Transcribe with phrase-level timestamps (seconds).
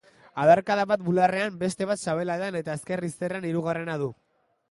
[0.43, 4.09] Adarkada bat bularrean, beste bat sabelaldean eta ezker izterrean hirugarrena du.